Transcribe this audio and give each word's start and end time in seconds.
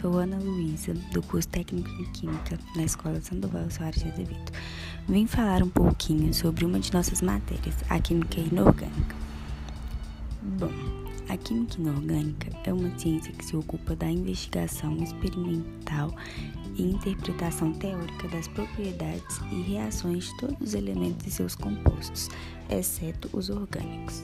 sou 0.00 0.16
Ana 0.16 0.38
Luísa, 0.38 0.94
do 1.12 1.20
curso 1.22 1.48
Técnico 1.48 1.90
em 1.90 2.04
Química 2.12 2.56
na 2.76 2.84
Escola 2.84 3.20
Sandoval 3.20 3.68
Soares 3.68 4.00
de 4.00 4.10
Azevedo. 4.10 4.52
Vim 5.08 5.26
falar 5.26 5.60
um 5.60 5.68
pouquinho 5.68 6.32
sobre 6.32 6.64
uma 6.64 6.78
de 6.78 6.92
nossas 6.92 7.20
matérias, 7.20 7.74
a 7.88 7.98
Química 7.98 8.38
Inorgânica. 8.38 9.16
Bom, 10.60 10.70
a 11.28 11.36
Química 11.36 11.80
Inorgânica 11.80 12.48
é 12.64 12.72
uma 12.72 12.96
ciência 12.96 13.32
que 13.32 13.44
se 13.44 13.56
ocupa 13.56 13.96
da 13.96 14.06
investigação 14.06 14.96
experimental 15.02 16.14
e 16.76 16.82
interpretação 16.84 17.72
teórica 17.72 18.28
das 18.28 18.46
propriedades 18.46 19.40
e 19.50 19.62
reações 19.62 20.26
de 20.26 20.36
todos 20.38 20.60
os 20.60 20.74
elementos 20.74 21.26
e 21.26 21.30
seus 21.32 21.56
compostos, 21.56 22.28
exceto 22.70 23.28
os 23.32 23.50
orgânicos. 23.50 24.22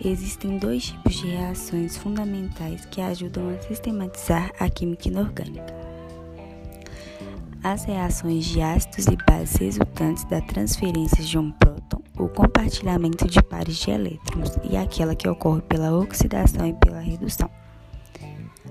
Existem 0.00 0.58
dois 0.58 0.86
tipos 0.86 1.14
de 1.14 1.28
reações 1.28 1.96
fundamentais 1.96 2.84
que 2.86 3.00
ajudam 3.00 3.50
a 3.50 3.60
sistematizar 3.62 4.50
a 4.58 4.68
química 4.68 5.08
inorgânica. 5.08 5.74
As 7.62 7.84
reações 7.84 8.44
de 8.46 8.60
ácidos 8.60 9.06
e 9.06 9.16
bases 9.24 9.56
resultantes 9.56 10.24
da 10.24 10.40
transferência 10.40 11.22
de 11.22 11.38
um 11.38 11.52
próton 11.52 12.02
ou 12.18 12.28
compartilhamento 12.28 13.28
de 13.28 13.40
pares 13.40 13.76
de 13.76 13.90
elétrons 13.92 14.50
e 14.68 14.76
aquela 14.76 15.14
que 15.14 15.28
ocorre 15.28 15.62
pela 15.62 15.96
oxidação 15.96 16.66
e 16.66 16.74
pela 16.74 16.98
redução. 16.98 17.48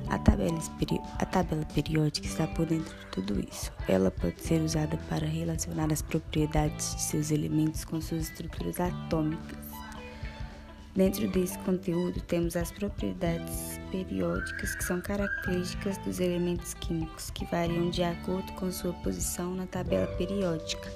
A 0.09 0.19
tabela, 0.19 0.59
a 1.19 1.25
tabela, 1.25 1.65
periódica 1.73 2.27
está 2.27 2.45
por 2.47 2.65
dentro 2.65 2.93
de 2.93 3.05
tudo 3.11 3.39
isso. 3.49 3.71
Ela 3.87 4.11
pode 4.11 4.41
ser 4.41 4.61
usada 4.61 4.97
para 5.07 5.25
relacionar 5.25 5.89
as 5.93 6.01
propriedades 6.01 6.93
de 6.95 7.01
seus 7.01 7.31
elementos 7.31 7.85
com 7.85 8.01
suas 8.01 8.23
estruturas 8.23 8.77
atômicas 8.81 9.60
Dentro 10.93 11.25
desse 11.29 11.57
conteúdo, 11.59 12.19
temos 12.21 12.57
as 12.57 12.69
propriedades 12.69 13.79
periódicas, 13.91 14.75
que 14.75 14.83
são 14.83 14.99
características 14.99 15.97
dos 15.99 16.19
elementos 16.19 16.73
químicos 16.73 17.29
que 17.29 17.45
variam 17.45 17.89
de 17.89 18.03
acordo 18.03 18.51
com 18.53 18.69
sua 18.69 18.91
posição 18.95 19.55
na 19.55 19.65
tabela 19.65 20.07
periódica, 20.17 20.91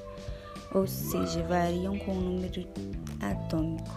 ou 0.73 0.85
seja, 0.85 1.41
variam 1.43 1.97
com 1.99 2.11
o 2.11 2.19
número 2.19 2.67
atômico. 3.21 3.89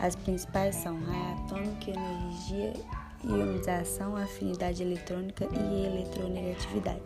As 0.00 0.16
principais 0.16 0.74
são 0.74 0.98
raio 1.04 1.44
atômico, 1.44 1.90
energia, 1.90 2.72
ionização, 3.22 4.16
afinidade 4.16 4.82
eletrônica 4.82 5.46
e 5.52 5.86
eletronegatividade. 5.86 7.00